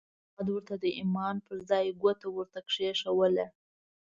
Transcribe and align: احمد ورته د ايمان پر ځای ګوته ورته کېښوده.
احمد 0.23 0.47
ورته 0.51 0.73
د 0.83 0.85
ايمان 0.99 1.35
پر 1.45 1.57
ځای 1.69 1.85
ګوته 2.01 2.27
ورته 2.31 2.59
کېښوده. 2.71 3.45